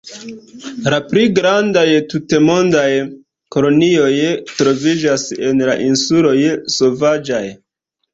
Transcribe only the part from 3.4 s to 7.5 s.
kolonioj troviĝas en la insuloj Sovaĝaj.